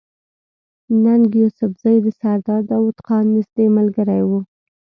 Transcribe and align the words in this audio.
ننګ 1.03 1.23
يوسفزۍ 1.41 1.95
د 2.01 2.07
سردار 2.19 2.61
داود 2.69 2.97
خان 3.05 3.25
نزدې 3.35 3.65
ملګری 3.77 4.21
وو 4.27 4.39